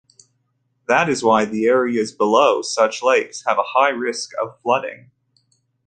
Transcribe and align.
That 0.87 1.09
is 1.09 1.21
why 1.23 1.45
the 1.45 1.67
areas 1.67 2.11
below 2.11 2.63
such 2.63 3.03
lakes 3.03 3.43
have 3.45 3.57
high 3.63 3.89
risk 3.89 4.31
of 4.41 4.59
flooding. 4.63 5.11